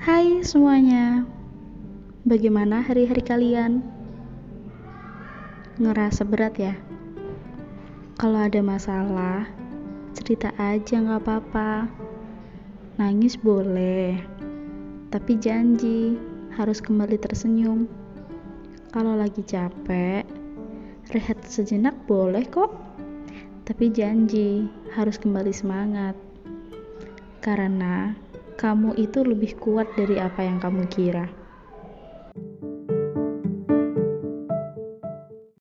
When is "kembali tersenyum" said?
16.80-17.84